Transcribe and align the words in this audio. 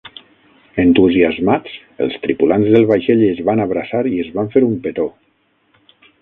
Entusiasmats, 0.83 1.75
els 2.05 2.17
tripulants 2.23 2.71
del 2.77 2.87
vaixell 2.93 3.21
es 3.27 3.43
van 3.51 3.63
abraçar 3.67 4.03
i 4.15 4.19
es 4.25 4.33
van 4.39 4.51
fer 4.57 4.65
un 4.71 4.75
petó. 4.89 5.07